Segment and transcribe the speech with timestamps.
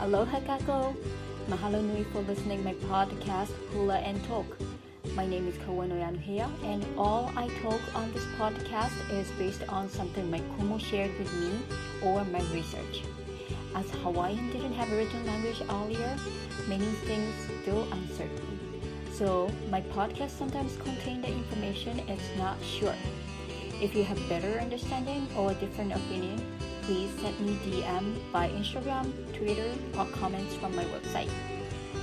[0.00, 0.96] Aloha kakou!
[1.52, 4.46] Mahalo nui for listening my podcast Hula and Talk.
[5.14, 9.90] My name is Kawanoe Anuhea and all I talk on this podcast is based on
[9.90, 11.52] something my kumu shared with me
[12.00, 13.04] or my research.
[13.76, 16.16] As Hawaiian didn't have a written language earlier,
[16.66, 18.56] many things still uncertain.
[19.12, 22.96] So my podcast sometimes contain the information it's not sure.
[23.82, 26.40] If you have better understanding or a different opinion,
[26.82, 31.30] please send me DM by Instagram, Twitter, or comments from my website.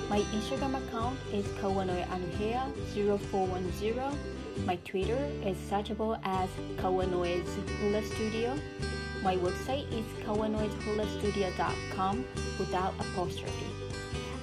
[0.10, 4.18] My Instagram account is kawanoe0410.
[4.66, 8.58] My Twitter is searchable as Kawanoe's Hula Studio.
[9.22, 12.26] My website is kawanoeshulastudio.com
[12.58, 13.68] without apostrophe.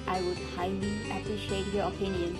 [0.07, 2.37] I would highly appreciate your opinion.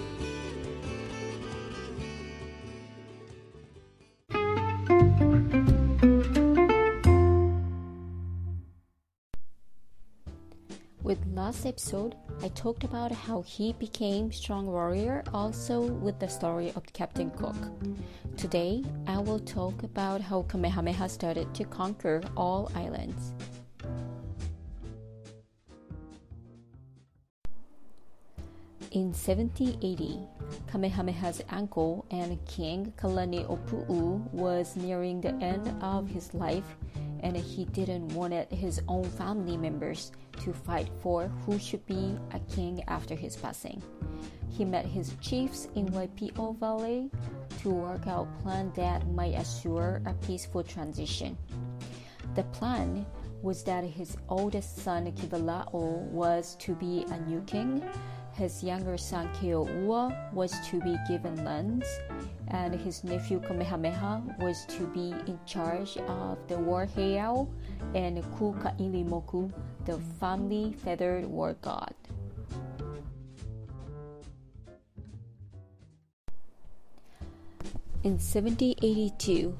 [11.45, 16.91] Last episode, I talked about how he became strong warrior also with the story of
[16.91, 17.55] Captain Cook.
[18.35, 23.34] Today, I will talk about how Kamehameha started to conquer all islands.
[28.90, 30.18] In 1780,
[30.65, 36.76] Kamehameha's uncle and King Kalani'opu'u was nearing the end of his life
[37.26, 40.12] and he didn't want his own family members
[40.43, 43.81] to fight for who should be a king after his passing.
[44.48, 47.09] He met his chiefs in Waipio Valley
[47.63, 51.35] to work out a plan that might assure a peaceful transition.
[52.35, 53.07] The plan
[53.41, 57.81] was that his oldest son Kivala'o was to be a new king
[58.35, 61.87] his younger son Keo'ua was to be given lands,
[62.49, 67.47] and his nephew Kamehameha was to be in charge of the war heiau
[67.94, 69.52] and Kuka'ilimoku,
[69.85, 71.94] the family feathered war god.
[78.03, 79.58] In 1782,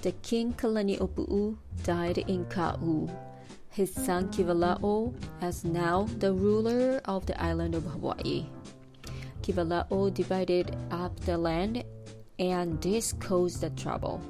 [0.00, 3.10] the king Kalani'opu'u died in Ka'u
[3.72, 8.44] his son Kivala'o as now the ruler of the island of Hawaii.
[9.40, 11.82] Kivala'o divided up the land
[12.38, 14.20] and this caused the trouble.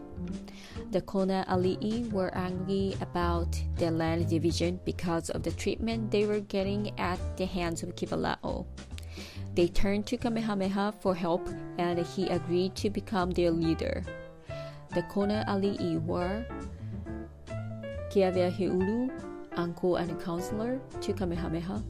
[0.91, 6.41] The Kona Ali'i were angry about the land division because of the treatment they were
[6.41, 8.67] getting at the hands of Kivala'o.
[9.55, 11.49] They turned to Kamehameha for help
[11.79, 14.03] and he agreed to become their leader.
[14.95, 16.45] The Kona Ali'i were
[18.11, 19.11] Keaweaheulu,
[19.57, 21.83] uncle and counselor to Kamehameha.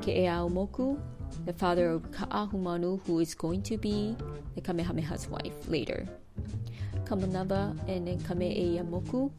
[0.00, 0.98] Keeaumoku,
[1.44, 4.16] the father of Ka'ahumanu, who is going to be
[4.54, 6.06] the Kamehameha's wife later.
[7.04, 9.30] Kamanaba and Kame'eyamoku,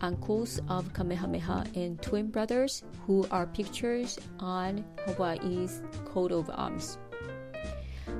[0.00, 6.98] uncles of Kamehameha and twin brothers who are pictures on Hawaii's coat of arms.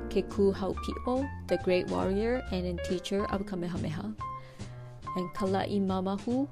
[0.09, 4.13] Keku Haupi'o, the great warrior and teacher of Kamehameha.
[5.15, 6.47] And Kala'imamahu,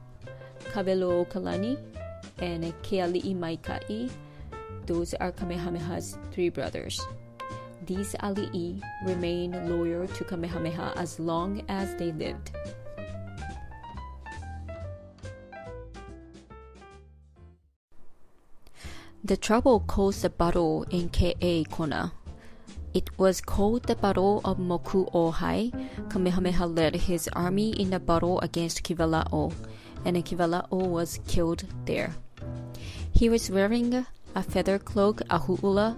[0.71, 1.77] Kabelo Kalani,
[2.39, 4.09] and Keali'i Maikai.
[4.85, 6.99] Those are Kamehameha's three brothers.
[7.85, 12.51] These ali'i remained loyal to Kamehameha as long as they lived.
[19.23, 22.11] The trouble caused a battle in Ke'e Kona.
[22.93, 25.71] It was called the Battle of Moku Ohai.
[26.09, 29.53] Kamehameha led his army in the battle against Kivala'o
[30.05, 32.15] and Kivala'o was killed there.
[33.11, 34.05] He was wearing
[34.35, 35.95] a feather cloak, a hu'ula,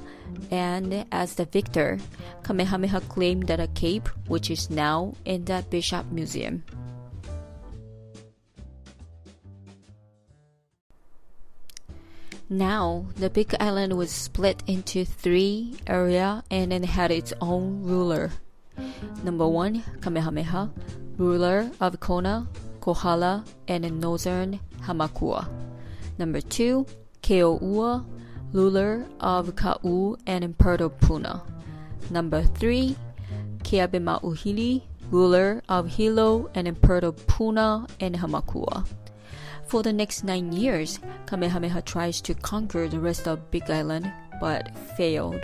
[0.51, 1.97] and as the victor,
[2.43, 6.63] Kamehameha claimed that a cape, which is now in the Bishop Museum.
[12.49, 18.31] Now, the big island was split into three areas and it had its own ruler.
[19.23, 20.69] Number one, Kamehameha,
[21.17, 22.47] ruler of Kona,
[22.81, 25.47] Kohala, and northern Hamakua.
[26.19, 26.85] Number two,
[27.23, 28.05] Keo'ua,
[28.53, 31.43] ruler of Ka'u and Puerto Puna.
[32.09, 32.95] Number three,
[33.63, 38.87] Keawemauhili, ruler of Hilo and Puerto Puna and Hamakua.
[39.67, 44.75] For the next nine years, Kamehameha tries to conquer the rest of Big Island but
[44.95, 45.41] failed.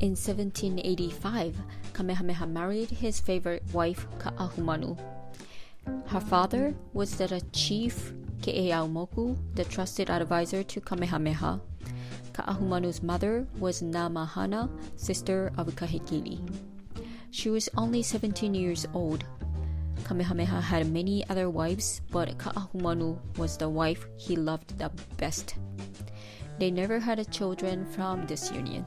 [0.00, 1.56] In 1785,
[1.94, 4.98] Kamehameha married his favorite wife, Ka'ahumanu.
[6.06, 11.60] Her father was the chief Keeaumoku, the trusted advisor to Kamehameha.
[12.32, 16.38] Ka'ahumanu's mother was Namahana, sister of Kahekili.
[17.30, 19.24] She was only 17 years old.
[20.04, 25.54] Kamehameha had many other wives, but Ka'ahumanu was the wife he loved the best.
[26.58, 28.84] They never had children from this union.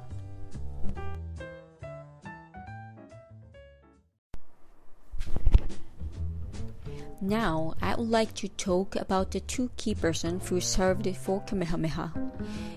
[7.27, 12.13] Now, I would like to talk about the two key persons who served for Kamehameha.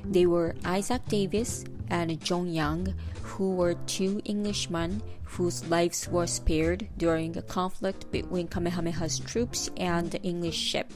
[0.04, 2.92] They were Isaac Davis and John Young,
[3.22, 10.10] who were two Englishmen whose lives were spared during a conflict between Kamehameha's troops and
[10.10, 10.92] the English ship.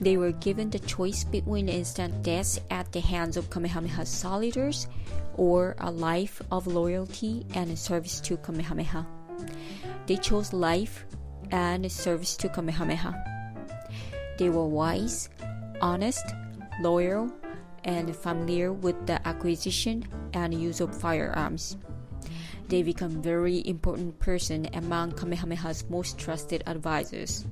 [0.00, 4.86] They were given the choice between instant death at the hands of Kamehameha's soldiers
[5.34, 9.04] or a life of loyalty and service to Kamehameha.
[10.06, 11.04] They chose life
[11.50, 13.14] and service to Kamehameha.
[14.38, 15.28] They were wise,
[15.80, 16.24] honest,
[16.80, 17.30] loyal,
[17.84, 21.76] and familiar with the acquisition and use of firearms.
[22.68, 27.44] They become very important person among Kamehameha's most trusted advisors.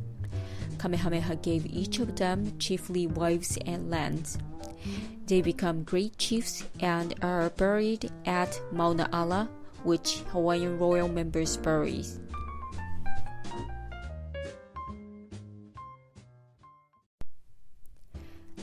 [0.79, 4.39] Kamehameha gave each of them chiefly wives and lands.
[5.27, 9.51] They become great chiefs and are buried at Mauna Ala,
[9.83, 12.05] which Hawaiian royal members bury.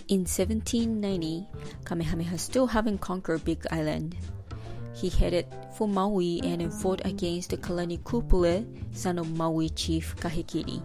[0.08, 1.48] In 1790,
[1.84, 4.16] Kamehameha still having conquered Big Island.
[4.94, 10.84] He headed for Maui and fought against the Kalanikupule, son of Maui chief Kahekili.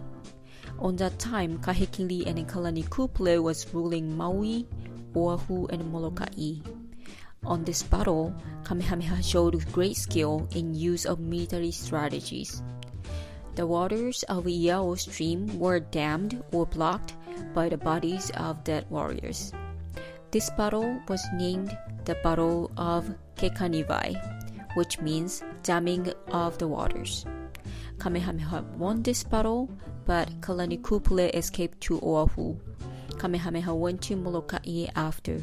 [0.79, 4.65] On that time, Kahekili and Kalanikupule was ruling Maui,
[5.15, 6.57] Oahu, and Molokai.
[7.45, 8.33] On this battle,
[8.63, 12.63] Kamehameha showed great skill in use of military strategies.
[13.53, 17.13] The waters of Iao stream were dammed or blocked
[17.53, 19.53] by the bodies of dead warriors.
[20.31, 24.15] This battle was named the Battle of Kepaniwai,
[24.75, 27.25] which means damming of the waters.
[27.99, 29.69] Kamehameha won this battle,
[30.05, 32.57] but Kalanikupule escaped to Oahu.
[33.17, 35.41] Kamehameha went to Molokai after.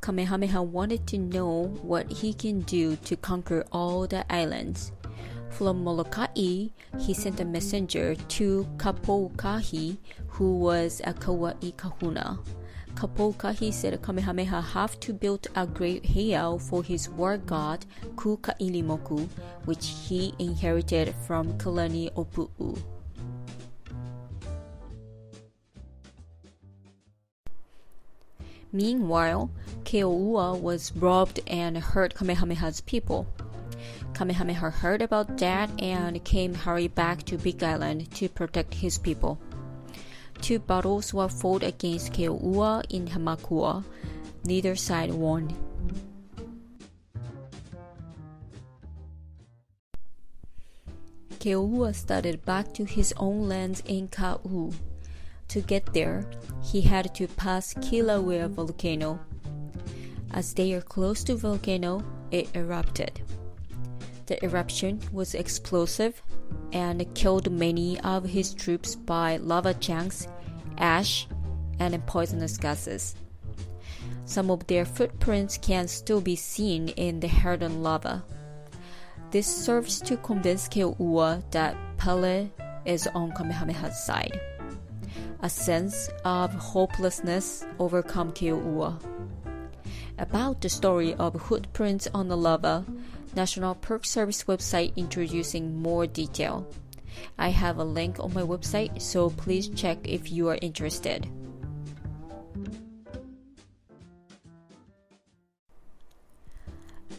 [0.00, 4.92] Kamehameha wanted to know what he can do to conquer all the islands.
[5.50, 9.96] From Molokai, he sent a messenger to Kapoukahi,
[10.28, 12.38] who was a Kauai kahuna.
[12.94, 17.84] Kapoukahi said Kamehameha have to build a great heiau for his war god
[18.16, 19.28] Kukailimoku,
[19.66, 22.78] which he inherited from Kalani'opu'u.
[28.72, 29.50] Meanwhile,
[29.84, 33.26] Keoua was robbed and hurt Kamehameha's people.
[34.16, 39.38] Kamehameha heard about that and came hurry back to Big Island to protect his people.
[40.40, 43.84] Two battles were fought against Keoua in Hamakua.
[44.42, 45.54] Neither side won.
[51.38, 54.72] Keoua started back to his own lands in Kau.
[55.48, 56.24] To get there,
[56.62, 59.20] he had to pass Kilauea volcano.
[60.30, 63.20] As they are close to volcano, it erupted.
[64.26, 66.20] The eruption was explosive
[66.72, 70.26] and killed many of his troops by lava chunks,
[70.78, 71.28] ash,
[71.78, 73.14] and poisonous gases.
[74.24, 78.24] Some of their footprints can still be seen in the hardened lava.
[79.30, 82.50] This serves to convince Keoua that Pele
[82.84, 84.40] is on Kamehameha's side.
[85.40, 88.98] A sense of hopelessness overcome Keoua.
[90.18, 92.84] About the story of footprints on the lava,
[93.36, 96.66] National Park Service website introducing more detail.
[97.38, 101.28] I have a link on my website, so please check if you are interested.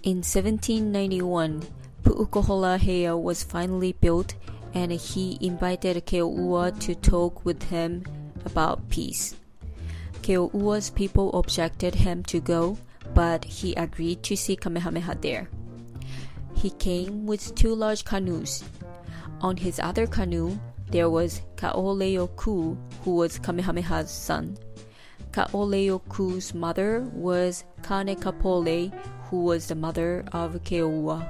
[0.03, 1.62] In 1791,
[2.03, 4.36] Pu'ukohola Heiau was finally built
[4.74, 8.03] and he invited Keoua to talk with him
[8.45, 9.36] about peace.
[10.21, 12.77] Keoua's people objected him to go,
[13.13, 15.50] but he agreed to see Kamehameha there.
[16.58, 18.64] He came with two large canoes.
[19.42, 20.58] On his other canoe,
[20.90, 24.58] there was Kaoleioku, who was Kamehameha's son.
[25.32, 28.92] Kaoleioku's mother was Kanekapolei,
[29.30, 31.28] who was the mother of Keoua.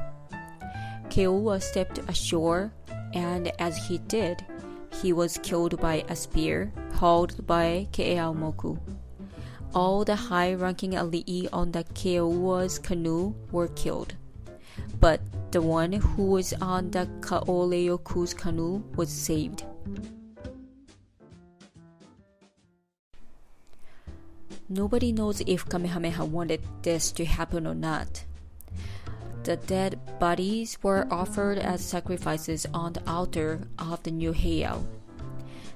[1.09, 2.71] Keoua stepped ashore,
[3.13, 4.45] and as he did,
[5.01, 8.79] he was killed by a spear hauled by Keeaumoku.
[9.75, 14.15] All the high-ranking alii on the Keoua's canoe were killed,
[14.99, 19.63] but the one who was on the Kaoleioku's canoe was saved.
[24.69, 28.25] Nobody knows if Kamehameha wanted this to happen or not.
[29.43, 34.83] The dead bodies were offered as sacrifices on the altar of the new heiau.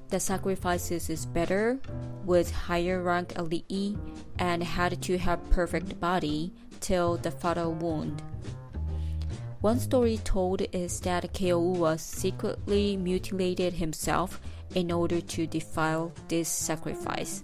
[0.09, 1.79] The sacrifices is better,
[2.25, 3.97] with higher rank alii,
[4.37, 6.51] and had to have perfect body
[6.81, 8.21] till the fatal wound.
[9.61, 14.41] One story told is that Keoua secretly mutilated himself
[14.73, 17.43] in order to defile this sacrifice.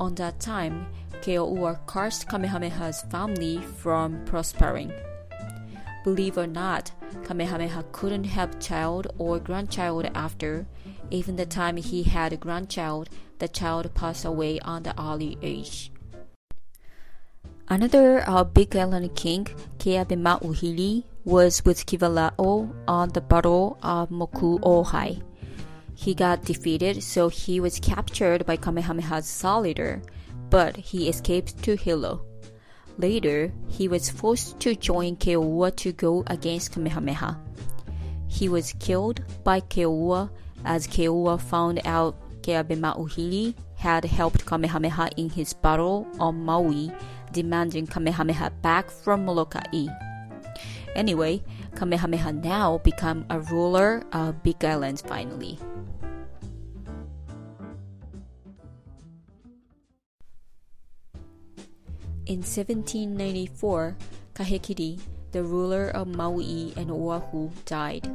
[0.00, 0.88] On that time,
[1.22, 4.92] Keoua cursed Kamehameha's family from prospering.
[6.02, 6.90] Believe or not,
[7.22, 10.66] Kamehameha couldn't have child or grandchild after,
[11.12, 15.92] even the time he had a grandchild, the child passed away on the early age.
[17.68, 19.46] Another uh, Big Island king,
[19.78, 25.22] Keawemauhili, was with Kivalao on the Battle of Moku Ohai.
[25.94, 30.02] He got defeated, so he was captured by Kamehameha's leader,
[30.50, 32.20] but he escaped to Hilo.
[32.98, 37.40] Later, he was forced to join Keoua to go against Kamehameha.
[38.28, 40.28] He was killed by Keoua
[40.66, 46.92] as Keoua found out Keawemauhili had helped Kamehameha in his battle on Maui,
[47.34, 49.90] demanding Kamehameha back from Molokai.
[50.94, 51.42] Anyway,
[51.74, 55.58] Kamehameha now became a ruler of Big Island finally.
[62.26, 63.96] In 1794,
[64.34, 64.98] Kahekili,
[65.32, 68.08] the ruler of Maui and Oahu, died.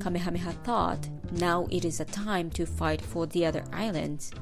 [0.00, 4.32] Kamehameha thought now it is a time to fight for the other islands.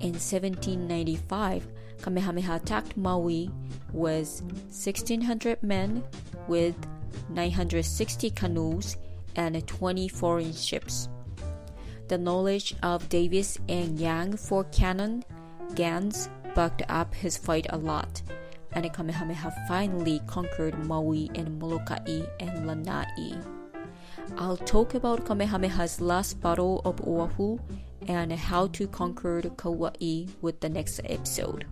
[0.00, 1.68] In 1795,
[2.02, 3.50] Kamehameha attacked Maui
[3.92, 6.02] with 1,600 men
[6.48, 6.74] with
[7.30, 8.96] 960 canoes
[9.36, 11.08] and 20 foreign ships.
[12.08, 15.24] The knowledge of Davis and Young for cannon,
[15.76, 18.22] guns, bucked up his fight a lot,
[18.72, 23.38] and Kamehameha finally conquered Maui and Molokai and Lanai.
[24.36, 27.58] I'll talk about Kamehameha's last battle of Oahu
[28.08, 31.66] and how to conquer Kauai with the next episode.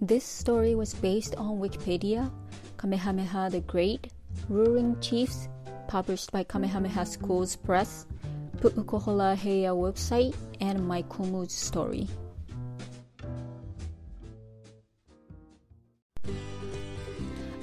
[0.00, 2.30] This story was based on Wikipedia,
[2.76, 4.12] Kamehameha the Great,
[4.48, 5.48] Ruling Chiefs,
[5.88, 8.06] published by Kamehameha Schools Press,
[8.58, 12.06] Pu'ukohola Heiau website, and my Kumu's story.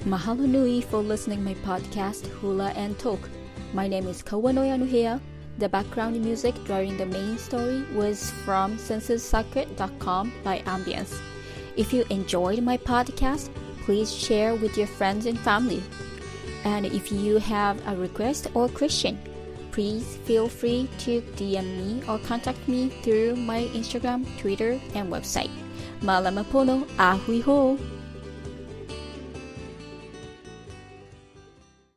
[0.04, 3.30] Mahalo nui for listening my podcast Hula and Talk.
[3.72, 5.22] My name is Kawanoe Anuhea.
[5.56, 11.18] The background music during the main story was from sensorsoccer.com by Ambience.
[11.76, 13.50] If you enjoyed my podcast,
[13.84, 15.82] please share with your friends and family.
[16.64, 19.20] And if you have a request or question,
[19.72, 25.50] please feel free to DM me or contact me through my Instagram, Twitter, and website.
[26.00, 27.78] Malamapono, ahui ho!